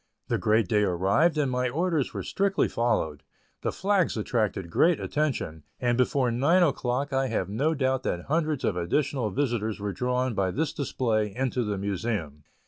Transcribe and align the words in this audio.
The 0.29 0.39
great 0.39 0.67
day 0.67 0.81
arrived, 0.81 1.37
and 1.37 1.51
my 1.51 1.69
orders 1.69 2.11
were 2.11 2.23
strictly 2.23 2.67
followed. 2.67 3.21
The 3.61 3.71
flags 3.71 4.17
attracted 4.17 4.71
great 4.71 4.99
attention, 4.99 5.61
and 5.79 5.95
before 5.95 6.31
nine 6.31 6.63
o'clock 6.63 7.13
I 7.13 7.27
have 7.27 7.49
no 7.49 7.75
doubt 7.75 8.01
that 8.01 8.25
hundreds 8.25 8.63
of 8.63 8.75
additional 8.75 9.29
visitors 9.29 9.79
were 9.79 9.93
drawn 9.93 10.33
by 10.33 10.49
this 10.49 10.73
display 10.73 11.31
into 11.35 11.63
the 11.63 11.77
Museum. 11.77 12.45